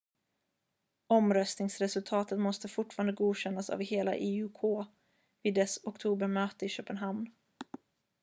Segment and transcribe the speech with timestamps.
[1.07, 4.87] omröstningsresultatet måste fortfarande godkännas av hela iok
[5.43, 7.33] vid dess oktobermöte i köpenhamn